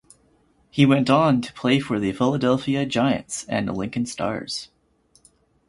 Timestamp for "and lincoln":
3.47-4.07